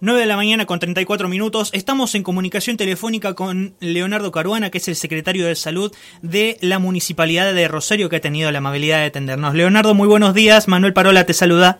9 0.00 0.20
de 0.20 0.26
la 0.26 0.36
mañana 0.36 0.66
con 0.66 0.78
34 0.78 1.28
minutos. 1.28 1.70
Estamos 1.72 2.14
en 2.14 2.22
comunicación 2.22 2.76
telefónica 2.76 3.34
con 3.34 3.74
Leonardo 3.80 4.30
Caruana, 4.30 4.70
que 4.70 4.78
es 4.78 4.88
el 4.88 4.96
secretario 4.96 5.46
de 5.46 5.54
Salud 5.54 5.94
de 6.20 6.58
la 6.60 6.78
Municipalidad 6.78 7.54
de 7.54 7.68
Rosario, 7.68 8.08
que 8.08 8.16
ha 8.16 8.20
tenido 8.20 8.52
la 8.52 8.58
amabilidad 8.58 8.98
de 8.98 9.06
atendernos. 9.06 9.54
Leonardo, 9.54 9.94
muy 9.94 10.06
buenos 10.06 10.34
días. 10.34 10.68
Manuel 10.68 10.92
Parola 10.92 11.24
te 11.24 11.32
saluda. 11.32 11.78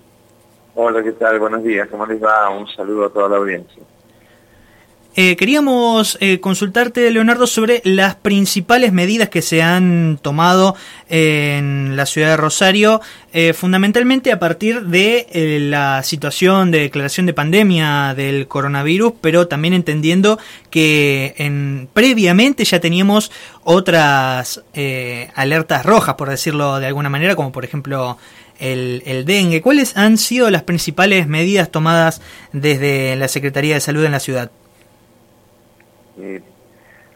Hola, 0.74 1.02
¿qué 1.02 1.12
tal? 1.12 1.38
Buenos 1.38 1.62
días. 1.62 1.88
¿Cómo 1.90 2.06
les 2.06 2.22
va? 2.22 2.48
Un 2.50 2.66
saludo 2.68 3.06
a 3.06 3.10
toda 3.10 3.28
la 3.28 3.36
audiencia. 3.36 3.82
Eh, 5.18 5.34
queríamos 5.36 6.18
eh, 6.20 6.40
consultarte, 6.40 7.10
Leonardo, 7.10 7.46
sobre 7.46 7.80
las 7.84 8.16
principales 8.16 8.92
medidas 8.92 9.30
que 9.30 9.40
se 9.40 9.62
han 9.62 10.18
tomado 10.20 10.76
en 11.08 11.96
la 11.96 12.04
ciudad 12.04 12.28
de 12.28 12.36
Rosario, 12.36 13.00
eh, 13.32 13.54
fundamentalmente 13.54 14.30
a 14.30 14.38
partir 14.38 14.82
de 14.82 15.58
la 15.70 16.02
situación 16.02 16.70
de 16.70 16.80
declaración 16.80 17.24
de 17.24 17.32
pandemia 17.32 18.12
del 18.14 18.46
coronavirus, 18.46 19.14
pero 19.22 19.48
también 19.48 19.72
entendiendo 19.72 20.38
que 20.68 21.34
en, 21.38 21.88
previamente 21.94 22.66
ya 22.66 22.78
teníamos 22.78 23.32
otras 23.64 24.62
alertas 25.34 25.86
rojas, 25.86 26.16
por 26.16 26.28
decirlo 26.28 26.78
de 26.78 26.88
alguna 26.88 27.08
manera, 27.08 27.36
como 27.36 27.52
por 27.52 27.64
ejemplo 27.64 28.18
el, 28.58 29.24
dengue. 29.24 29.62
¿Cuáles 29.62 29.96
han 29.96 30.18
sido 30.18 30.50
las 30.50 30.64
principales 30.64 31.26
medidas 31.26 31.70
tomadas 31.70 32.20
desde 32.52 33.16
la 33.16 33.28
Secretaría 33.28 33.72
de 33.72 33.80
Salud 33.80 34.04
en 34.04 34.12
la 34.12 34.20
ciudad? 34.20 34.50
Eh, 36.18 36.42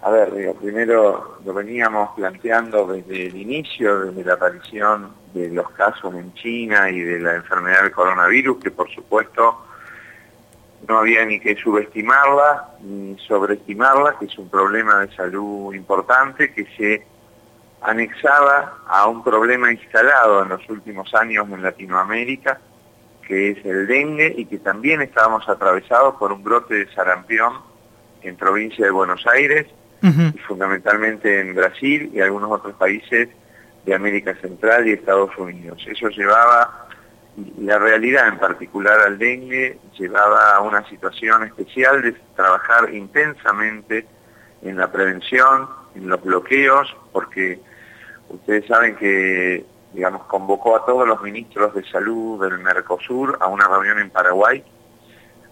a 0.03 0.11
ver, 0.11 0.55
primero 0.61 1.39
lo 1.45 1.55
veníamos 1.55 2.11
planteando 2.17 2.87
desde 2.87 3.27
el 3.27 3.37
inicio, 3.37 4.07
desde 4.07 4.25
la 4.25 4.35
aparición 4.35 5.13
de 5.35 5.51
los 5.51 5.71
casos 5.71 6.15
en 6.15 6.33
China 6.35 6.89
y 6.89 7.01
de 7.01 7.21
la 7.21 7.35
enfermedad 7.37 7.83
del 7.83 7.93
coronavirus, 7.93 8.63
que 8.63 8.71
por 8.71 8.91
supuesto 8.91 9.67
no 10.89 10.99
había 10.99 11.25
ni 11.27 11.39
que 11.39 11.55
subestimarla 11.57 12.77
ni 12.81 13.19
sobreestimarla, 13.19 14.17
que 14.19 14.25
es 14.25 14.39
un 14.39 14.49
problema 14.49 15.01
de 15.01 15.15
salud 15.15 15.75
importante 15.75 16.53
que 16.55 16.65
se 16.77 17.07
anexaba 17.83 18.79
a 18.89 19.07
un 19.07 19.23
problema 19.23 19.71
instalado 19.71 20.43
en 20.43 20.49
los 20.49 20.69
últimos 20.71 21.15
años 21.15 21.47
en 21.51 21.63
Latinoamérica, 21.63 22.59
que 23.27 23.51
es 23.51 23.65
el 23.67 23.87
dengue 23.87 24.35
y 24.37 24.47
que 24.47 24.59
también 24.59 25.03
estábamos 25.03 25.47
atravesados 25.49 26.17
por 26.17 26.33
un 26.33 26.43
brote 26.43 26.75
de 26.75 26.93
sarampión 26.95 27.70
en 28.23 28.37
provincia 28.37 28.85
de 28.85 28.91
Buenos 28.91 29.27
Aires 29.27 29.67
y 30.03 30.39
fundamentalmente 30.39 31.41
en 31.41 31.55
Brasil 31.55 32.11
y 32.15 32.21
algunos 32.21 32.51
otros 32.51 32.75
países 32.75 33.29
de 33.85 33.95
América 33.95 34.35
Central 34.41 34.89
y 34.89 34.93
Estados 34.93 35.37
Unidos. 35.37 35.85
Eso 35.87 36.09
llevaba, 36.09 36.89
la 37.59 37.79
realidad 37.79 38.29
en 38.29 38.39
particular 38.39 38.99
al 39.01 39.19
dengue, 39.19 39.79
llevaba 39.99 40.57
a 40.57 40.61
una 40.61 40.89
situación 40.89 41.45
especial 41.45 42.03
de 42.03 42.13
trabajar 42.35 42.95
intensamente 42.95 44.07
en 44.63 44.77
la 44.77 44.91
prevención, 44.91 45.69
en 45.95 46.09
los 46.09 46.23
bloqueos, 46.23 46.95
porque 47.13 47.61
ustedes 48.29 48.67
saben 48.67 48.97
que, 48.97 49.65
digamos, 49.93 50.25
convocó 50.25 50.77
a 50.77 50.87
todos 50.87 51.07
los 51.07 51.21
ministros 51.23 51.75
de 51.75 51.85
salud 51.91 52.43
del 52.43 52.59
Mercosur 52.59 53.39
a 53.41 53.49
una 53.49 53.69
reunión 53.69 53.99
en 53.99 54.11
Paraguay 54.11 54.65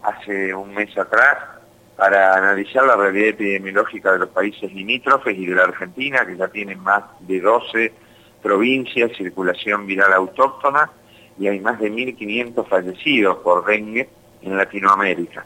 hace 0.03 0.55
un 0.55 0.75
mes 0.75 0.97
atrás 0.97 1.58
para 1.99 2.37
analizar 2.37 2.85
la 2.85 2.95
realidad 2.95 3.31
epidemiológica 3.31 4.13
de 4.13 4.21
los 4.21 4.29
países 4.29 4.73
limítrofes 4.73 5.37
y 5.37 5.47
de 5.47 5.57
la 5.57 5.65
Argentina, 5.65 6.25
que 6.25 6.37
ya 6.37 6.47
tienen 6.47 6.81
más 6.81 7.03
de 7.19 7.41
12 7.41 7.93
provincias, 8.41 9.11
circulación 9.17 9.85
viral 9.85 10.13
autóctona, 10.13 10.93
y 11.41 11.49
hay 11.49 11.59
más 11.59 11.81
de 11.81 11.91
1.500 11.91 12.69
fallecidos 12.69 13.39
por 13.39 13.67
dengue 13.67 14.09
en 14.43 14.57
Latinoamérica. 14.57 15.45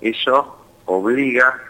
Eso 0.00 0.64
obliga 0.86 1.60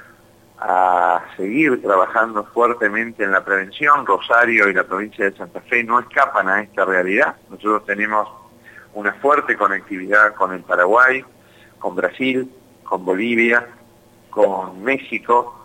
a 0.61 1.25
seguir 1.37 1.83
trabajando 1.83 2.45
fuertemente 2.45 3.25
en 3.25 3.33
la 3.33 3.45
prevención. 3.45 4.07
Rosario 4.07 4.69
y 4.69 4.75
la 4.75 4.85
provincia 4.85 5.25
de 5.25 5.37
Santa 5.37 5.61
Fe 5.63 5.83
no 5.83 5.99
escapan 5.99 6.49
a 6.49 6.63
esta 6.63 6.85
realidad. 6.85 7.35
Nosotros 7.49 7.85
tenemos 7.85 8.29
una 8.95 9.13
fuerte 9.15 9.57
conectividad 9.57 10.35
con 10.35 10.53
el 10.53 10.63
Paraguay, 10.63 11.25
con 11.81 11.97
Brasil, 11.97 12.49
con 12.85 13.05
Bolivia, 13.05 13.67
con 14.31 14.83
México 14.83 15.57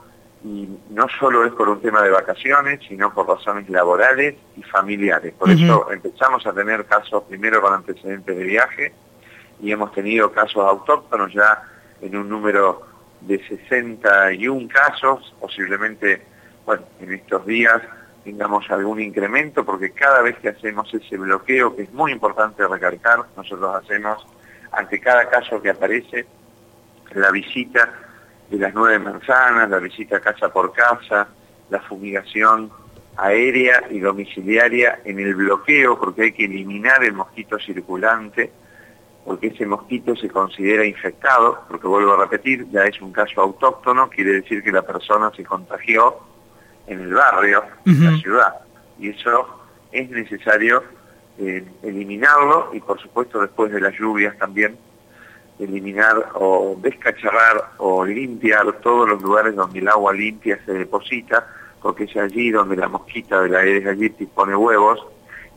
y 0.44 0.70
no 0.92 1.08
solo 1.20 1.44
es 1.44 1.54
por 1.54 1.70
un 1.70 1.82
tema 1.82 2.04
de 2.04 2.12
vacaciones, 2.12 2.80
sino 2.88 3.12
por 3.12 3.28
razones 3.28 3.68
laborales 3.68 4.36
y 4.56 4.62
familiares. 4.62 5.34
Por 5.34 5.50
eso 5.50 5.92
empezamos 5.92 6.46
a 6.46 6.54
tener 6.54 6.86
casos 6.86 7.24
primero 7.24 7.62
con 7.62 7.74
antecedentes 7.74 8.38
de 8.38 8.44
viaje 8.44 8.94
y 9.60 9.72
hemos 9.72 9.92
tenido 9.94 10.32
casos 10.32 10.64
autóctonos 10.64 11.34
ya 11.34 11.64
en 12.02 12.16
un 12.16 12.30
número 12.30 12.84
de 13.22 13.44
61 13.48 14.68
casos, 14.68 15.34
posiblemente, 15.40 16.22
bueno, 16.64 16.84
en 17.00 17.14
estos 17.14 17.44
días 17.48 17.82
tengamos 18.24 18.70
algún 18.70 19.00
incremento 19.02 19.66
porque 19.66 19.92
cada 19.92 20.22
vez 20.22 20.38
que 20.38 20.50
hacemos 20.50 20.94
ese 20.94 21.18
bloqueo, 21.18 21.76
que 21.76 21.84
es 21.84 21.94
muy 21.94 22.12
importante 22.12 22.68
recalcar, 22.68 23.20
nosotros 23.36 23.84
hacemos 23.84 24.28
ante 24.72 25.00
cada 25.00 25.28
caso 25.28 25.60
que 25.60 25.72
aparece 25.72 26.28
la 27.14 27.32
visita 27.32 28.05
de 28.50 28.58
las 28.58 28.74
nueve 28.74 29.00
manzanas, 29.00 29.70
la 29.70 29.80
visita 29.80 30.20
casa 30.20 30.50
por 30.50 30.72
casa, 30.74 31.28
la 31.70 31.80
fumigación 31.82 32.72
aérea 33.18 33.84
y 33.90 34.00
domiciliaria 34.00 35.00
en 35.06 35.20
el 35.20 35.36
bloqueo, 35.36 35.98
porque 36.00 36.24
hay 36.24 36.32
que 36.32 36.46
eliminar 36.46 37.04
el 37.04 37.14
mosquito 37.14 37.58
circulante, 37.60 38.52
porque 39.24 39.48
ese 39.48 39.66
mosquito 39.66 40.16
se 40.16 40.30
considera 40.30 40.86
infectado, 40.86 41.64
porque 41.68 41.88
vuelvo 41.88 42.14
a 42.14 42.18
repetir, 42.18 42.68
ya 42.72 42.84
es 42.84 43.02
un 43.02 43.12
caso 43.12 43.42
autóctono, 43.42 44.10
quiere 44.10 44.34
decir 44.34 44.64
que 44.64 44.72
la 44.72 44.84
persona 44.84 45.32
se 45.36 45.44
contagió 45.44 46.18
en 46.88 47.02
el 47.02 47.14
barrio, 47.14 47.64
en 47.86 48.06
la 48.06 48.18
ciudad, 48.18 48.54
y 49.00 49.10
eso 49.10 49.48
es 49.92 50.10
necesario 50.10 50.84
eh, 51.40 51.66
eliminarlo 51.84 52.70
y 52.74 52.80
por 52.80 53.02
supuesto 53.02 53.42
después 53.42 53.72
de 53.72 53.82
las 53.82 53.94
lluvias 53.94 54.38
también 54.38 54.78
eliminar 55.60 56.32
o 56.34 56.76
descacharrar 56.80 57.72
o 57.78 58.06
limpiar 58.06 58.74
todos 58.82 59.10
los 59.10 59.22
lugares 59.22 59.56
donde 59.56 59.80
el 59.80 59.88
agua 59.88 60.14
limpia 60.14 60.60
se 60.66 60.74
deposita, 60.74 61.48
porque 61.82 62.06
es 62.06 62.18
allí 62.18 62.52
donde 62.52 62.76
la 62.76 62.88
mosquita 62.88 63.42
de 63.42 63.50
la 63.50 63.60
Aedes 63.60 63.86
aegypti 63.86 64.26
pone 64.26 64.56
huevos, 64.56 65.06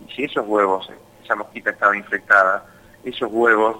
y 0.07 0.13
si 0.13 0.25
esos 0.25 0.47
huevos, 0.47 0.91
esa 1.25 1.35
mosquita 1.35 1.71
estaba 1.71 1.97
infectada, 1.97 2.67
esos 3.05 3.29
huevos 3.33 3.77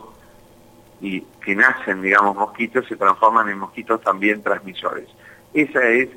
y 1.01 1.21
que 1.45 1.55
nacen, 1.55 2.03
digamos, 2.03 2.35
mosquitos, 2.35 2.87
se 2.89 2.97
transforman 2.97 3.49
en 3.49 3.59
mosquitos 3.59 4.01
también 4.01 4.43
transmisores. 4.43 5.09
Ese 5.55 6.03
es 6.03 6.09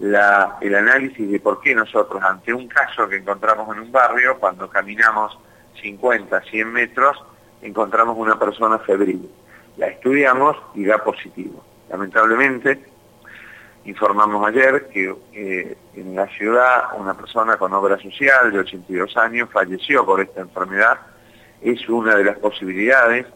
la, 0.00 0.58
el 0.60 0.74
análisis 0.74 1.30
de 1.30 1.40
por 1.40 1.60
qué 1.60 1.74
nosotros, 1.74 2.22
ante 2.22 2.52
un 2.52 2.68
caso 2.68 3.08
que 3.08 3.16
encontramos 3.16 3.74
en 3.74 3.82
un 3.82 3.92
barrio, 3.92 4.38
cuando 4.38 4.68
caminamos 4.68 5.38
50, 5.80 6.42
100 6.42 6.72
metros, 6.72 7.16
encontramos 7.62 8.16
una 8.16 8.38
persona 8.38 8.78
febril. 8.78 9.30
La 9.76 9.86
estudiamos 9.86 10.56
y 10.74 10.84
da 10.84 10.98
positivo. 10.98 11.64
Lamentablemente, 11.88 12.84
informamos 13.84 14.46
ayer 14.46 14.88
que 14.92 15.14
eh, 15.32 15.76
en 15.94 16.14
la 16.14 16.26
ciudad 16.28 16.84
una 16.98 17.14
persona 17.14 17.56
con 17.56 17.72
obra 17.72 17.98
social 17.98 18.52
de 18.52 18.60
82 18.60 19.16
años 19.16 19.48
falleció 19.52 20.04
por 20.04 20.20
esta 20.20 20.40
enfermedad. 20.40 20.98
Es 21.62 21.88
una 21.88 22.14
de 22.16 22.24
las 22.24 22.38
posibilidades 22.38 23.26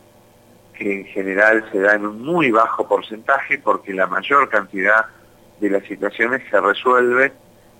que 0.74 1.00
en 1.00 1.06
general 1.06 1.64
se 1.70 1.80
da 1.80 1.94
en 1.94 2.06
un 2.06 2.22
muy 2.22 2.50
bajo 2.50 2.86
porcentaje 2.86 3.58
porque 3.58 3.94
la 3.94 4.06
mayor 4.06 4.48
cantidad 4.48 5.06
de 5.60 5.70
las 5.70 5.84
situaciones 5.84 6.42
se 6.50 6.60
resuelve 6.60 7.32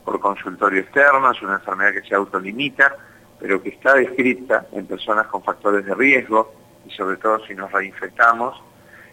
por 0.05 0.21
consultorio 0.21 0.81
externo, 0.81 1.31
es 1.31 1.43
una 1.43 1.55
enfermedad 1.55 1.93
que 1.93 2.03
se 2.03 2.15
autolimita, 2.15 2.97
pero 3.39 3.63
que 3.63 3.71
está 3.71 3.95
descrita 3.95 4.67
en 4.73 4.87
personas 4.87 5.27
con 5.27 5.43
factores 5.43 5.85
de 5.85 5.95
riesgo 5.95 6.53
y 6.87 6.91
sobre 6.91 7.17
todo 7.17 7.45
si 7.47 7.55
nos 7.55 7.71
reinfectamos, 7.73 8.63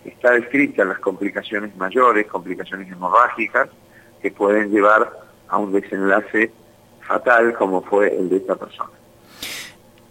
está 0.06 0.32
descrita 0.32 0.84
las 0.86 1.00
complicaciones 1.00 1.76
mayores, 1.76 2.28
complicaciones 2.28 2.91
hemorrágicas, 2.91 3.70
que 4.22 4.32
pueden 4.32 4.72
llevar 4.72 5.12
a 5.47 5.58
un 5.58 5.72
desenlace 5.72 6.52
fatal 7.02 7.53
como 7.56 7.82
fue 7.82 8.16
el 8.16 8.29
de 8.29 8.38
esta 8.38 8.56
persona. 8.56 9.01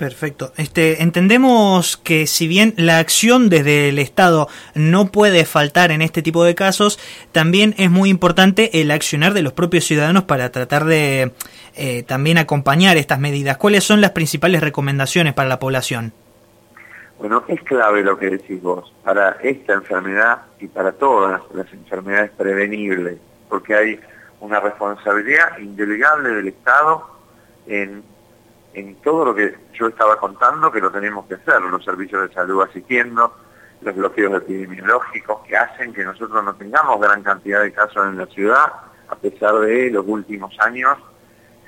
Perfecto. 0.00 0.54
Este, 0.56 1.02
entendemos 1.02 1.98
que 1.98 2.26
si 2.26 2.48
bien 2.48 2.72
la 2.78 2.96
acción 2.96 3.50
desde 3.50 3.90
el 3.90 3.98
Estado 3.98 4.48
no 4.74 5.12
puede 5.12 5.44
faltar 5.44 5.90
en 5.90 6.00
este 6.00 6.22
tipo 6.22 6.42
de 6.42 6.54
casos, 6.54 6.98
también 7.32 7.74
es 7.76 7.90
muy 7.90 8.08
importante 8.08 8.80
el 8.80 8.92
accionar 8.92 9.34
de 9.34 9.42
los 9.42 9.52
propios 9.52 9.84
ciudadanos 9.84 10.24
para 10.24 10.50
tratar 10.52 10.86
de 10.86 11.32
eh, 11.76 12.02
también 12.04 12.38
acompañar 12.38 12.96
estas 12.96 13.20
medidas. 13.20 13.58
¿Cuáles 13.58 13.84
son 13.84 14.00
las 14.00 14.12
principales 14.12 14.62
recomendaciones 14.62 15.34
para 15.34 15.50
la 15.50 15.58
población? 15.58 16.14
Bueno, 17.18 17.44
es 17.48 17.60
clave 17.60 18.02
lo 18.02 18.16
que 18.18 18.30
decís 18.30 18.62
vos, 18.62 18.90
para 19.04 19.32
esta 19.42 19.74
enfermedad 19.74 20.38
y 20.60 20.68
para 20.68 20.92
todas 20.92 21.42
las 21.52 21.70
enfermedades 21.74 22.30
prevenibles, 22.30 23.18
porque 23.50 23.74
hay 23.74 24.00
una 24.40 24.60
responsabilidad 24.60 25.58
indelegable 25.58 26.30
del 26.30 26.48
Estado 26.48 27.04
en 27.66 28.02
en 28.74 28.96
todo 28.96 29.24
lo 29.24 29.34
que 29.34 29.54
yo 29.74 29.88
estaba 29.88 30.16
contando 30.16 30.70
que 30.70 30.80
lo 30.80 30.90
tenemos 30.90 31.26
que 31.26 31.34
hacer, 31.34 31.60
los 31.62 31.84
servicios 31.84 32.28
de 32.28 32.34
salud 32.34 32.62
asistiendo, 32.62 33.34
los 33.80 33.94
bloqueos 33.94 34.42
epidemiológicos 34.42 35.40
que 35.46 35.56
hacen 35.56 35.92
que 35.92 36.04
nosotros 36.04 36.44
no 36.44 36.54
tengamos 36.54 37.00
gran 37.00 37.22
cantidad 37.22 37.62
de 37.62 37.72
casos 37.72 38.06
en 38.06 38.18
la 38.18 38.26
ciudad, 38.26 38.72
a 39.08 39.16
pesar 39.16 39.54
de 39.60 39.90
los 39.90 40.06
últimos 40.06 40.54
años 40.60 40.96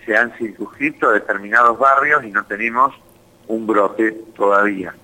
se 0.05 0.17
han 0.17 0.33
circunscrito 0.37 1.11
determinados 1.11 1.79
barrios 1.79 2.25
y 2.25 2.31
no 2.31 2.45
tenemos 2.45 2.95
un 3.49 3.67
brote 3.67 4.13
todavía. 4.35 4.95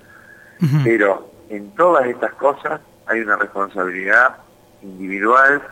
Pero 0.83 1.31
en 1.49 1.71
todas 1.75 2.07
estas 2.07 2.33
cosas 2.35 2.81
hay 3.07 3.21
una 3.21 3.37
responsabilidad 3.37 4.37
individual 4.83 5.63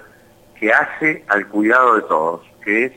que 0.58 0.72
hace 0.72 1.24
al 1.28 1.46
cuidado 1.48 1.96
de 1.96 2.02
todos, 2.02 2.46
que 2.64 2.86
es, 2.86 2.92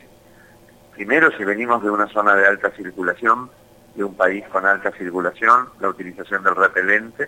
primero, 1.00 1.30
si 1.34 1.44
venimos 1.44 1.82
de 1.82 1.88
una 1.88 2.06
zona 2.08 2.34
de 2.36 2.46
alta 2.46 2.70
circulación, 2.72 3.50
de 3.94 4.04
un 4.04 4.14
país 4.14 4.44
con 4.52 4.66
alta 4.66 4.92
circulación, 4.92 5.70
la 5.80 5.88
utilización 5.88 6.42
del 6.42 6.54
repelente 6.54 7.26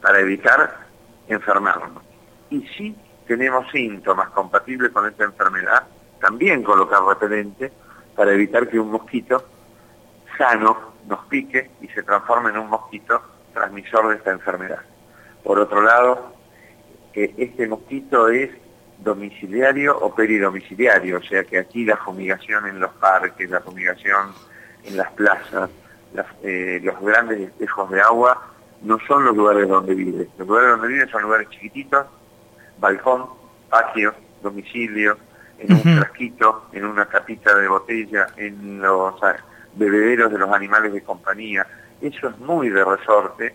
para 0.00 0.18
evitar 0.18 0.78
enfermarnos. 1.28 2.02
Y 2.50 2.66
si 2.76 2.96
tenemos 3.28 3.70
síntomas 3.70 4.28
compatibles 4.30 4.90
con 4.90 5.06
esta 5.06 5.22
enfermedad, 5.22 5.84
también 6.20 6.64
colocar 6.64 7.00
repelente 7.04 7.70
para 8.16 8.32
evitar 8.32 8.66
que 8.66 8.80
un 8.80 8.90
mosquito 8.90 9.44
sano 10.36 10.94
nos 11.06 11.24
pique 11.26 11.70
y 11.80 11.86
se 11.90 12.02
transforme 12.02 12.50
en 12.50 12.58
un 12.58 12.70
mosquito 12.70 13.22
transmisor 13.54 14.08
de 14.08 14.16
esta 14.16 14.32
enfermedad. 14.32 14.80
Por 15.44 15.60
otro 15.60 15.80
lado, 15.80 16.32
este 17.14 17.68
mosquito 17.68 18.26
es 18.30 18.50
domiciliario 19.02 19.98
o 19.98 20.14
peridomiciliario, 20.14 21.18
o 21.18 21.22
sea 21.22 21.44
que 21.44 21.58
aquí 21.58 21.84
la 21.84 21.96
fumigación 21.96 22.66
en 22.66 22.80
los 22.80 22.92
parques, 22.94 23.48
la 23.50 23.60
fumigación 23.60 24.32
en 24.84 24.96
las 24.96 25.10
plazas, 25.12 25.70
eh, 26.42 26.80
los 26.82 27.00
grandes 27.00 27.40
espejos 27.40 27.90
de 27.90 28.00
agua 28.00 28.52
no 28.82 28.98
son 29.06 29.24
los 29.24 29.36
lugares 29.36 29.68
donde 29.68 29.94
vive. 29.94 30.28
Los 30.38 30.46
lugares 30.46 30.70
donde 30.70 30.88
vive 30.88 31.08
son 31.08 31.22
lugares 31.22 31.48
chiquititos, 31.50 32.06
balcón, 32.78 33.26
patio, 33.70 34.14
domicilio, 34.42 35.16
en 35.58 35.72
un 35.72 35.80
frasquito, 35.80 36.66
en 36.72 36.84
una 36.84 37.06
capita 37.06 37.54
de 37.54 37.68
botella, 37.68 38.26
en 38.36 38.80
los 38.80 39.14
bebederos 39.74 40.32
de 40.32 40.38
los 40.38 40.50
animales 40.50 40.92
de 40.92 41.02
compañía. 41.02 41.66
Eso 42.00 42.28
es 42.28 42.38
muy 42.38 42.68
de 42.68 42.84
resorte 42.84 43.54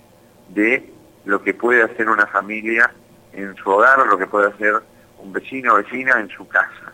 de 0.49 0.93
lo 1.25 1.43
que 1.43 1.53
puede 1.53 1.83
hacer 1.83 2.07
una 2.07 2.25
familia 2.27 2.89
en 3.33 3.53
su 3.55 3.69
hogar 3.69 3.99
o 3.99 4.05
lo 4.05 4.17
que 4.17 4.25
puede 4.25 4.47
hacer 4.47 4.81
un 5.19 5.33
vecino 5.33 5.73
o 5.73 5.77
vecina 5.77 6.19
en 6.19 6.29
su 6.29 6.47
casa. 6.47 6.93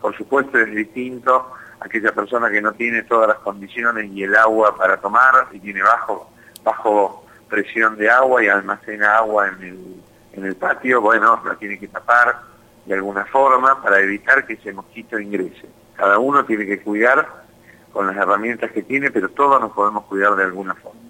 Por 0.00 0.16
supuesto 0.16 0.58
es 0.58 0.70
distinto 0.74 1.52
aquella 1.80 2.12
persona 2.12 2.50
que 2.50 2.60
no 2.60 2.72
tiene 2.72 3.02
todas 3.02 3.28
las 3.28 3.38
condiciones 3.38 4.10
y 4.12 4.22
el 4.22 4.34
agua 4.36 4.76
para 4.76 4.96
tomar 4.98 5.48
y 5.52 5.60
tiene 5.60 5.82
bajo, 5.82 6.30
bajo 6.62 7.26
presión 7.48 7.96
de 7.96 8.10
agua 8.10 8.42
y 8.42 8.48
almacena 8.48 9.16
agua 9.18 9.48
en 9.48 9.62
el, 9.62 10.02
en 10.32 10.44
el 10.44 10.56
patio, 10.56 11.00
bueno, 11.00 11.40
la 11.44 11.54
tiene 11.56 11.78
que 11.78 11.88
tapar 11.88 12.40
de 12.84 12.94
alguna 12.94 13.24
forma 13.26 13.82
para 13.82 14.00
evitar 14.00 14.46
que 14.46 14.54
ese 14.54 14.72
mosquito 14.72 15.18
ingrese. 15.18 15.68
Cada 15.96 16.18
uno 16.18 16.44
tiene 16.44 16.66
que 16.66 16.80
cuidar 16.80 17.44
con 17.92 18.06
las 18.06 18.16
herramientas 18.16 18.70
que 18.72 18.82
tiene, 18.82 19.10
pero 19.10 19.30
todos 19.30 19.60
nos 19.60 19.72
podemos 19.72 20.04
cuidar 20.04 20.36
de 20.36 20.44
alguna 20.44 20.74
forma. 20.74 21.00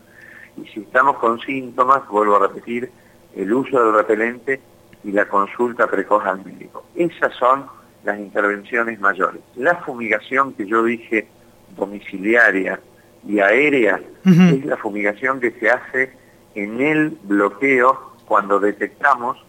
Y 0.57 0.67
si 0.69 0.81
estamos 0.81 1.17
con 1.19 1.39
síntomas, 1.41 2.07
vuelvo 2.09 2.37
a 2.37 2.49
repetir, 2.49 2.91
el 3.35 3.53
uso 3.53 3.85
del 3.85 3.95
repelente 3.95 4.61
y 5.07 5.13
la 5.13 5.27
consulta 5.29 5.87
precoz 5.87 6.25
al 6.27 6.45
médico. 6.45 6.85
Esas 6.97 7.33
son 7.35 7.67
las 8.03 8.19
intervenciones 8.19 8.99
mayores. 8.99 9.41
La 9.55 9.77
fumigación 9.77 10.53
que 10.55 10.67
yo 10.67 10.83
dije 10.83 11.29
domiciliaria 11.77 12.81
y 13.25 13.39
aérea 13.39 14.01
es 14.25 14.65
la 14.65 14.77
fumigación 14.77 15.39
que 15.39 15.53
se 15.53 15.71
hace 15.71 16.13
en 16.57 16.81
el 16.81 17.11
bloqueo 17.23 18.15
cuando 18.27 18.59
detectamos 18.59 19.45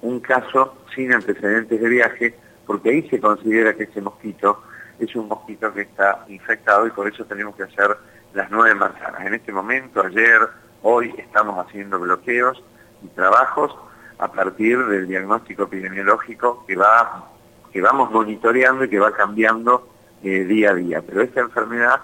un 0.00 0.20
caso 0.20 0.76
sin 0.94 1.12
antecedentes 1.12 1.80
de 1.80 1.88
viaje, 1.88 2.34
porque 2.64 2.90
ahí 2.90 3.08
se 3.08 3.18
considera 3.20 3.74
que 3.74 3.84
ese 3.84 4.00
mosquito 4.00 4.62
es 5.00 5.14
un 5.16 5.26
mosquito 5.26 5.72
que 5.74 5.82
está 5.82 6.24
infectado 6.28 6.86
y 6.86 6.90
por 6.90 7.08
eso 7.08 7.24
tenemos 7.24 7.56
que 7.56 7.64
hacer 7.64 7.96
las 8.34 8.48
nueve 8.50 8.76
manzanas. 8.76 9.26
En 9.26 9.34
este 9.34 9.50
momento, 9.50 10.04
ayer, 10.04 10.40
hoy, 10.82 11.12
estamos 11.18 11.66
haciendo 11.66 11.98
bloqueos 11.98 12.62
y 13.02 13.08
trabajos 13.08 13.74
a 14.22 14.30
partir 14.30 14.78
del 14.86 15.08
diagnóstico 15.08 15.64
epidemiológico 15.64 16.64
que, 16.64 16.76
va, 16.76 17.28
que 17.72 17.80
vamos 17.80 18.12
monitoreando 18.12 18.84
y 18.84 18.88
que 18.88 19.00
va 19.00 19.10
cambiando 19.10 19.88
eh, 20.22 20.44
día 20.44 20.70
a 20.70 20.74
día. 20.74 21.02
Pero 21.04 21.22
esta 21.22 21.40
enfermedad 21.40 22.00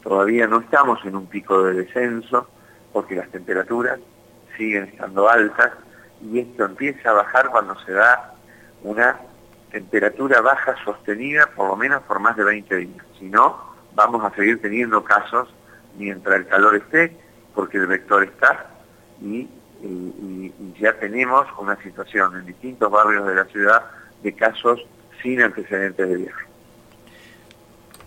todavía 0.00 0.46
no 0.46 0.60
estamos 0.60 1.04
en 1.04 1.16
un 1.16 1.26
pico 1.26 1.64
de 1.64 1.74
descenso 1.74 2.46
porque 2.92 3.16
las 3.16 3.28
temperaturas 3.30 3.98
siguen 4.56 4.84
estando 4.84 5.28
altas 5.28 5.72
y 6.22 6.38
esto 6.38 6.66
empieza 6.66 7.10
a 7.10 7.14
bajar 7.14 7.48
cuando 7.50 7.76
se 7.80 7.90
da 7.90 8.34
una 8.84 9.18
temperatura 9.72 10.40
baja 10.42 10.76
sostenida 10.84 11.50
por 11.56 11.68
lo 11.68 11.76
menos 11.76 12.00
por 12.04 12.20
más 12.20 12.36
de 12.36 12.44
20 12.44 12.76
días. 12.76 13.06
Si 13.18 13.24
no, 13.24 13.74
vamos 13.96 14.24
a 14.24 14.32
seguir 14.36 14.62
teniendo 14.62 15.02
casos 15.02 15.52
mientras 15.98 16.36
el 16.36 16.46
calor 16.46 16.76
esté, 16.76 17.16
porque 17.56 17.78
el 17.78 17.88
vector 17.88 18.22
está, 18.22 18.66
y, 19.20 19.48
ya 20.80 20.92
tenemos 20.94 21.46
una 21.58 21.80
situación 21.82 22.36
en 22.38 22.46
distintos 22.46 22.90
barrios 22.90 23.26
de 23.26 23.34
la 23.34 23.44
ciudad 23.44 23.82
de 24.22 24.32
casos 24.32 24.80
sin 25.22 25.40
antecedentes 25.42 26.08
de 26.08 26.16
viaje. 26.16 26.44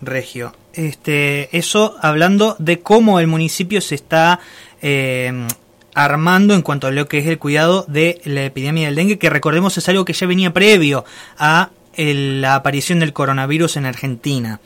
Regio, 0.01 0.53
este, 0.73 1.55
eso 1.57 1.95
hablando 2.01 2.55
de 2.59 2.79
cómo 2.79 3.19
el 3.19 3.27
municipio 3.27 3.81
se 3.81 3.95
está 3.95 4.39
eh, 4.81 5.47
armando 5.93 6.53
en 6.53 6.61
cuanto 6.61 6.87
a 6.87 6.91
lo 6.91 7.07
que 7.07 7.17
es 7.17 7.27
el 7.27 7.37
cuidado 7.37 7.85
de 7.87 8.21
la 8.23 8.45
epidemia 8.45 8.85
del 8.85 8.95
dengue, 8.95 9.19
que 9.19 9.29
recordemos 9.29 9.77
es 9.77 9.89
algo 9.89 10.05
que 10.05 10.13
ya 10.13 10.27
venía 10.27 10.53
previo 10.53 11.03
a 11.37 11.71
la 11.97 12.55
aparición 12.55 12.99
del 12.99 13.11
coronavirus 13.11 13.75
en 13.75 13.85
Argentina. 13.85 14.61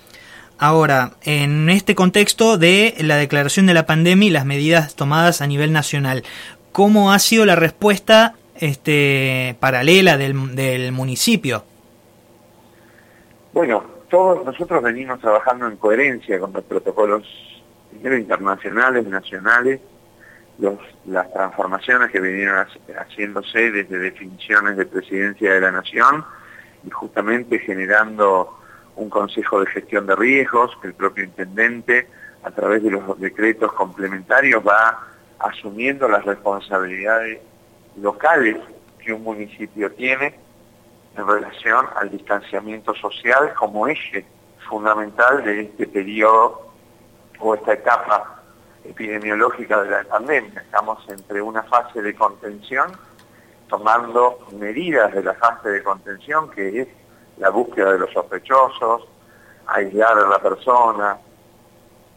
Ahora, 0.59 1.13
en 1.23 1.69
este 1.69 1.95
contexto 1.95 2.57
de 2.57 2.93
la 2.99 3.15
declaración 3.17 3.65
de 3.65 3.73
la 3.73 3.87
pandemia 3.87 4.27
y 4.27 4.31
las 4.31 4.45
medidas 4.45 4.95
tomadas 4.95 5.41
a 5.41 5.47
nivel 5.47 5.73
nacional, 5.73 6.23
¿cómo 6.73 7.13
ha 7.13 7.19
sido 7.19 7.45
la 7.45 7.55
respuesta 7.55 8.35
este, 8.55 9.55
paralela 9.61 10.17
del, 10.17 10.55
del 10.55 10.91
municipio? 10.91 11.63
Bueno, 13.53 13.83
todos 14.09 14.43
nosotros 14.45 14.83
venimos 14.83 15.21
trabajando 15.21 15.67
en 15.67 15.77
coherencia 15.77 16.39
con 16.39 16.51
los 16.51 16.63
protocolos 16.65 17.23
internacionales, 18.03 19.07
nacionales, 19.07 19.79
las 21.05 21.31
transformaciones 21.33 22.11
que 22.11 22.19
vinieron 22.19 22.65
haciéndose 22.97 23.71
desde 23.71 23.97
definiciones 23.97 24.77
de 24.77 24.85
presidencia 24.85 25.53
de 25.53 25.61
la 25.61 25.71
Nación 25.71 26.23
y 26.85 26.89
justamente 26.89 27.59
generando 27.59 28.59
un 28.95 29.09
consejo 29.09 29.59
de 29.61 29.67
gestión 29.67 30.05
de 30.05 30.15
riesgos 30.15 30.77
que 30.81 30.87
el 30.87 30.93
propio 30.93 31.23
intendente 31.23 32.07
a 32.43 32.51
través 32.51 32.83
de 32.83 32.91
los 32.91 33.19
decretos 33.19 33.73
complementarios 33.73 34.61
va 34.65 35.07
asumiendo 35.43 36.07
las 36.07 36.25
responsabilidades 36.25 37.39
locales 37.97 38.57
que 38.99 39.13
un 39.13 39.23
municipio 39.23 39.91
tiene 39.91 40.39
en 41.15 41.27
relación 41.27 41.85
al 41.95 42.09
distanciamiento 42.09 42.95
social 42.95 43.53
como 43.53 43.87
eje 43.87 44.25
fundamental 44.67 45.43
de 45.43 45.61
este 45.61 45.87
periodo 45.87 46.71
o 47.39 47.53
esta 47.53 47.73
etapa 47.73 48.41
epidemiológica 48.83 49.81
de 49.83 49.91
la 49.91 50.03
pandemia. 50.05 50.61
Estamos 50.61 51.07
entre 51.09 51.41
una 51.41 51.63
fase 51.63 52.01
de 52.01 52.15
contención, 52.15 52.91
tomando 53.67 54.39
medidas 54.53 55.13
de 55.13 55.23
la 55.23 55.33
fase 55.35 55.69
de 55.69 55.83
contención, 55.83 56.49
que 56.49 56.81
es 56.81 56.87
la 57.37 57.49
búsqueda 57.49 57.93
de 57.93 57.99
los 57.99 58.11
sospechosos, 58.11 59.07
aislar 59.67 60.17
a 60.17 60.27
la 60.27 60.39
persona, 60.39 61.17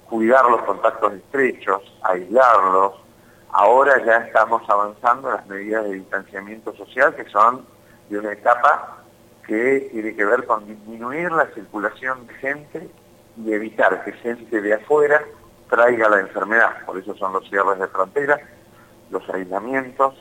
cuidar 0.09 0.45
los 0.47 0.63
contactos 0.63 1.13
estrechos, 1.15 1.83
aislarlos. 2.03 3.06
Ahora 3.51 4.05
ya 4.05 4.19
estamos 4.19 4.63
avanzando 4.69 5.31
las 5.31 5.47
medidas 5.47 5.85
de 5.85 5.95
distanciamiento 5.95 6.75
social, 6.77 7.15
que 7.15 7.25
son 7.31 7.65
de 8.11 8.19
una 8.19 8.33
etapa 8.33 8.99
que 9.47 9.89
tiene 9.93 10.15
que 10.15 10.25
ver 10.25 10.45
con 10.47 10.67
disminuir 10.67 11.31
la 11.31 11.47
circulación 11.55 12.27
de 12.27 12.35
gente 12.35 12.91
y 13.37 13.53
evitar 13.53 14.05
que 14.05 14.13
gente 14.13 14.61
de 14.61 14.75
afuera 14.75 15.23
traiga 15.71 16.09
la 16.09 16.21
enfermedad. 16.21 16.85
Por 16.85 16.99
eso 16.99 17.15
son 17.17 17.33
los 17.33 17.49
cierres 17.49 17.79
de 17.79 17.87
frontera, 17.89 18.41
los 19.11 19.29
aislamientos, 19.31 20.15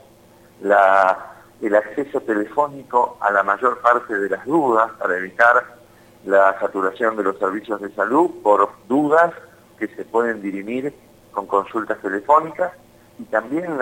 el 0.62 1.75
acceso 1.75 2.22
telefónico 2.22 3.17
a 3.20 3.32
la 3.32 3.44
mayor 3.44 3.79
parte 3.82 4.17
de 4.17 4.29
las 4.29 4.46
dudas 4.46 4.91
para 5.00 5.17
evitar 5.17 5.75
la 6.25 6.58
saturación 6.60 7.15
de 7.17 7.24
los 7.24 7.38
servicios 7.38 7.82
de 7.82 7.94
salud 7.96 8.32
por 8.44 8.70
dudas 8.88 9.34
que 9.77 9.88
se 9.88 10.05
pueden 10.05 10.41
dirimir 10.41 10.94
con 11.32 11.48
consultas 11.48 12.00
telefónicas 12.00 12.72
y 13.19 13.24
también 13.24 13.77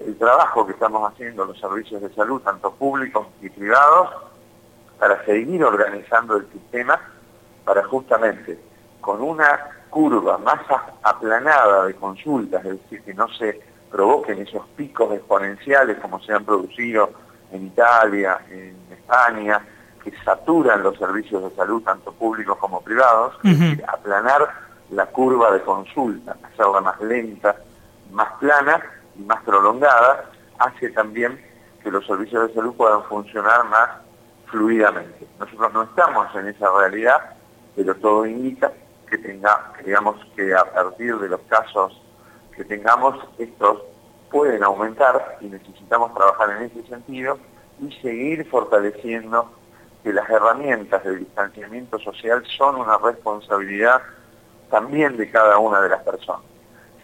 el 0.00 0.16
trabajo 0.18 0.66
que 0.66 0.72
estamos 0.72 1.10
haciendo 1.10 1.44
los 1.44 1.58
servicios 1.58 2.02
de 2.02 2.12
salud, 2.14 2.40
tanto 2.42 2.72
públicos 2.72 3.26
y 3.40 3.48
privados, 3.48 4.10
para 4.98 5.24
seguir 5.24 5.64
organizando 5.64 6.36
el 6.36 6.46
sistema 6.52 7.00
para 7.64 7.84
justamente 7.84 8.58
con 9.00 9.22
una 9.22 9.70
curva 9.88 10.38
más 10.38 10.60
aplanada 11.02 11.86
de 11.86 11.94
consultas, 11.94 12.64
es 12.64 12.82
decir, 12.82 13.02
que 13.02 13.14
no 13.14 13.28
se 13.28 13.60
provoquen 13.90 14.40
esos 14.40 14.66
picos 14.76 15.12
exponenciales 15.12 15.98
como 15.98 16.20
se 16.20 16.32
han 16.32 16.44
producido 16.44 17.10
en 17.50 17.66
Italia, 17.66 18.40
en 18.50 18.76
España, 18.92 19.60
que 20.04 20.12
saturan 20.24 20.82
los 20.82 20.96
servicios 20.98 21.42
de 21.42 21.56
salud, 21.56 21.82
tanto 21.82 22.12
públicos 22.12 22.56
como 22.58 22.80
privados, 22.80 23.34
aplanar 23.88 24.48
la 24.90 25.06
curva 25.06 25.50
de 25.52 25.62
consulta, 25.62 26.36
hacerla 26.42 26.80
más 26.80 27.00
lenta, 27.00 27.56
más 28.12 28.32
plana 28.38 28.82
y 29.16 29.22
más 29.22 29.42
prolongada, 29.42 30.30
hace 30.58 30.90
también 30.90 31.40
que 31.82 31.90
los 31.90 32.06
servicios 32.06 32.48
de 32.48 32.54
salud 32.54 32.74
puedan 32.74 33.02
funcionar 33.04 33.64
más 33.64 33.88
fluidamente. 34.46 35.26
Nosotros 35.38 35.72
no 35.72 35.82
estamos 35.84 36.34
en 36.34 36.48
esa 36.48 36.70
realidad, 36.78 37.34
pero 37.76 37.94
todo 37.96 38.26
indica 38.26 38.72
que 39.08 39.18
tenga, 39.18 39.72
digamos 39.84 40.16
que 40.36 40.54
a 40.54 40.64
partir 40.72 41.16
de 41.16 41.28
los 41.28 41.40
casos 41.42 42.00
que 42.54 42.64
tengamos, 42.64 43.16
estos 43.38 43.82
pueden 44.30 44.62
aumentar 44.62 45.38
y 45.40 45.46
necesitamos 45.46 46.14
trabajar 46.14 46.50
en 46.50 46.64
ese 46.64 46.82
sentido 46.88 47.38
y 47.80 47.92
seguir 48.00 48.48
fortaleciendo 48.48 49.50
que 50.02 50.12
las 50.12 50.28
herramientas 50.30 51.02
de 51.04 51.16
distanciamiento 51.16 51.98
social 51.98 52.44
son 52.56 52.76
una 52.76 52.96
responsabilidad 52.98 54.00
también 54.70 55.16
de 55.16 55.30
cada 55.30 55.58
una 55.58 55.80
de 55.80 55.88
las 55.88 56.02
personas. 56.02 56.49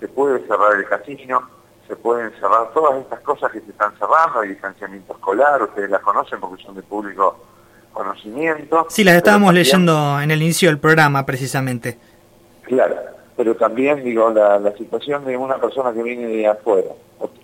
Se 0.00 0.08
puede 0.08 0.46
cerrar 0.46 0.74
el 0.76 0.86
casino, 0.86 1.48
se 1.86 1.96
pueden 1.96 2.30
cerrar 2.32 2.72
todas 2.72 3.00
estas 3.00 3.20
cosas 3.20 3.52
que 3.52 3.60
se 3.60 3.70
están 3.70 3.92
cerrando, 3.98 4.40
hay 4.40 4.50
distanciamiento 4.50 5.12
escolar, 5.12 5.62
ustedes 5.62 5.90
las 5.90 6.02
conocen 6.02 6.40
porque 6.40 6.62
son 6.62 6.74
de 6.74 6.82
público 6.82 7.36
conocimiento. 7.92 8.86
Sí, 8.90 9.04
las 9.04 9.16
estábamos 9.16 9.54
leyendo 9.54 10.20
en 10.20 10.30
el 10.30 10.42
inicio 10.42 10.68
del 10.68 10.78
programa 10.78 11.24
precisamente. 11.24 11.96
Claro, 12.62 12.96
pero 13.36 13.54
también 13.54 14.02
digo, 14.02 14.28
la, 14.30 14.72
situación 14.76 15.24
de 15.24 15.36
una 15.36 15.58
persona 15.58 15.92
que 15.92 16.02
viene 16.02 16.26
de 16.26 16.46
afuera, 16.46 16.90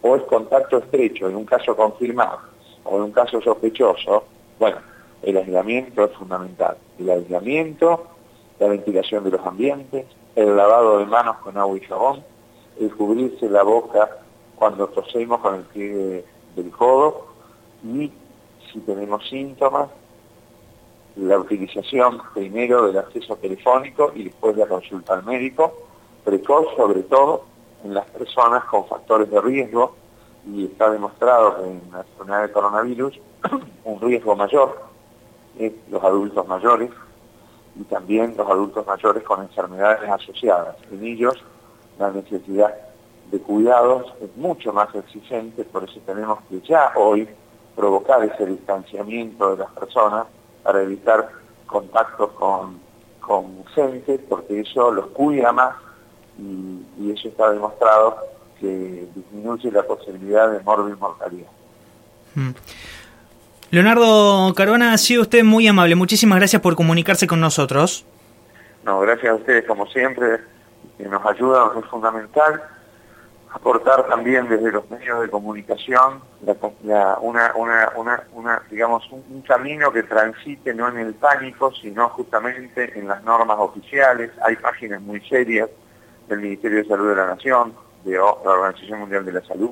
o, 0.03 0.17
es 0.17 0.23
contacto 0.23 0.79
estrecho 0.79 1.29
en 1.29 1.37
un 1.37 1.45
caso 1.45 1.75
confirmado, 1.75 2.39
o 2.85 2.97
en 2.97 3.03
un 3.05 3.13
caso 3.13 3.41
sospechoso, 3.41 4.25
bueno, 4.59 4.77
el 5.23 5.37
aislamiento 5.37 6.05
es 6.05 6.13
fundamental. 6.13 6.77
El 6.99 7.11
aislamiento, 7.11 8.07
la 8.59 8.69
ventilación 8.69 9.25
de 9.25 9.31
los 9.31 9.47
ambientes, 9.47 10.07
el 10.35 10.57
lavado 10.57 10.99
de 10.99 11.07
manos 11.07 11.37
con 11.39 11.57
agua 11.57 11.77
y 11.77 11.81
jabón, 11.81 12.25
el 12.79 12.95
cubrirse 12.95 13.49
la 13.49 13.63
boca 13.63 14.19
cuando 14.57 14.89
tosemos 14.89 15.41
con 15.41 15.57
el 15.57 15.63
pie 15.63 16.25
del 16.57 16.71
codo 16.71 17.27
y 17.85 18.11
si 18.73 18.81
tenemos 18.81 19.29
síntomas, 19.29 19.89
la 21.17 21.39
utilización 21.39 22.23
primero 22.33 22.87
del 22.87 22.99
acceso 22.99 23.37
telefónico 23.37 24.13
y 24.15 24.25
después 24.25 24.57
de 24.57 24.63
la 24.63 24.69
consulta 24.69 25.15
al 25.15 25.25
médico, 25.25 25.73
precoz 26.25 26.75
sobre 26.77 27.03
todo 27.03 27.45
en 27.85 27.95
las 27.95 28.07
personas 28.07 28.65
con 28.65 28.87
factores 28.87 29.31
de 29.31 29.41
riesgo 29.41 29.95
y 30.47 30.67
está 30.67 30.91
demostrado 30.91 31.57
que 31.57 31.71
en 31.71 31.83
la 31.93 32.01
enfermedad 32.01 32.43
de 32.43 32.53
coronavirus 32.53 33.21
un 33.85 34.01
riesgo 34.01 34.37
mayor 34.37 34.83
es 35.59 35.73
los 35.91 36.03
adultos 36.03 36.47
mayores 36.47 36.91
y 37.77 37.85
también 37.85 38.35
los 38.37 38.49
adultos 38.49 38.87
mayores 38.87 39.23
con 39.23 39.43
enfermedades 39.43 40.09
asociadas. 40.09 40.77
En 40.91 41.05
ellos 41.05 41.43
la 42.03 42.11
necesidad 42.11 42.75
de 43.31 43.39
cuidados 43.39 44.13
es 44.21 44.37
mucho 44.37 44.73
más 44.73 44.93
exigente, 44.95 45.65
por 45.65 45.85
eso 45.85 46.01
tenemos 46.05 46.41
que 46.51 46.61
ya 46.61 46.93
hoy 46.97 47.29
provocar 47.77 48.23
ese 48.25 48.45
distanciamiento 48.45 49.53
de 49.53 49.59
las 49.59 49.71
personas 49.71 50.27
para 50.63 50.83
evitar 50.83 51.31
contactos 51.67 52.33
con, 52.33 52.79
con 53.21 53.65
gente, 53.75 54.19
porque 54.29 54.61
eso 54.61 54.91
los 54.91 55.07
cuida 55.07 55.53
más 55.53 55.75
y, 56.39 57.11
eso 57.13 57.29
está 57.29 57.51
demostrado 57.51 58.17
que 58.59 59.07
disminuye 59.15 59.71
la 59.71 59.83
posibilidad 59.83 60.51
de 60.51 60.61
morbid 60.61 60.97
mortalidad. 60.99 61.51
Mm. 62.35 62.51
Leonardo 63.71 64.53
Carona, 64.55 64.93
ha 64.93 64.99
sido 64.99 65.23
usted 65.23 65.45
muy 65.45 65.67
amable. 65.67 65.95
Muchísimas 65.95 66.39
gracias 66.39 66.61
por 66.63 66.75
comunicarse 66.77 67.27
con 67.27 67.41
nosotros. 67.41 68.05
No, 68.85 69.01
gracias 69.01 69.33
a 69.33 69.35
ustedes 69.37 69.65
como 69.67 69.87
siempre, 69.87 70.41
que 70.99 71.09
nos 71.09 71.25
ayudan, 71.25 71.79
es 71.79 71.85
fundamental 71.87 72.63
aportar 73.53 74.07
también 74.09 74.49
desde 74.49 74.73
los 74.73 74.91
medios 74.91 75.21
de 75.21 75.29
comunicación 75.29 76.23
una, 77.21 77.53
una, 77.55 78.63
digamos, 78.71 79.07
un, 79.11 79.43
camino 79.43 79.93
que 79.93 80.03
transite 80.05 80.73
no 80.73 80.89
en 80.89 80.99
el 80.99 81.15
pánico, 81.15 81.73
sino 81.73 82.09
justamente 82.11 82.99
en 82.99 83.09
las 83.09 83.23
normas 83.25 83.59
oficiales. 83.59 84.31
Hay 84.45 84.57
páginas 84.57 85.03
muy 85.03 85.21
serias 85.29 85.69
del 86.29 86.41
Ministerio 86.41 86.79
de 86.79 86.89
Salud 86.89 87.11
de 87.11 87.17
la 87.17 87.27
Nación, 87.27 87.75
de 88.05 88.17
la 88.17 88.25
Organización 88.25 89.01
Mundial 89.01 89.25
de 89.27 89.33
la 89.33 89.43
Salud, 89.43 89.71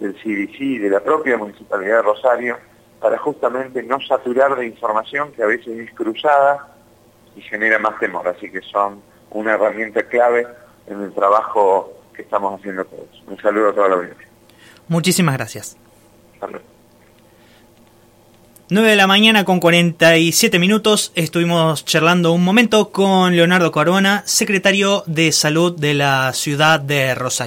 del 0.00 0.14
CDC, 0.14 0.80
de 0.82 0.90
la 0.90 1.00
propia 1.00 1.36
Municipalidad 1.36 1.96
de 1.96 2.02
Rosario, 2.02 2.58
para 3.00 3.16
justamente 3.18 3.82
no 3.82 4.00
saturar 4.00 4.56
de 4.56 4.66
información 4.66 5.30
que 5.32 5.42
a 5.42 5.46
veces 5.46 5.68
es 5.68 5.94
cruzada 5.94 6.68
y 7.36 7.42
genera 7.42 7.78
más 7.78 7.98
temor. 8.00 8.26
Así 8.26 8.50
que 8.50 8.60
son 8.62 9.00
una 9.30 9.54
herramienta 9.54 10.02
clave 10.04 10.46
en 10.86 11.02
el 11.02 11.12
trabajo 11.12 11.92
que 12.14 12.22
estamos 12.22 12.58
haciendo 12.58 12.84
todos. 12.84 13.22
Un 13.26 13.40
saludo 13.40 13.70
a 13.70 13.74
toda 13.74 13.88
la 13.88 13.94
audiencia. 13.96 14.26
Muchísimas 14.88 15.36
gracias. 15.36 15.76
9 18.70 18.90
de 18.90 18.96
la 18.96 19.06
mañana 19.06 19.46
con 19.46 19.60
47 19.60 20.58
minutos 20.58 21.10
estuvimos 21.14 21.86
charlando 21.86 22.32
un 22.32 22.44
momento 22.44 22.90
con 22.90 23.34
Leonardo 23.34 23.72
Corona, 23.72 24.22
secretario 24.26 25.04
de 25.06 25.32
Salud 25.32 25.74
de 25.78 25.94
la 25.94 26.34
ciudad 26.34 26.78
de 26.78 27.14
Rosario. 27.14 27.46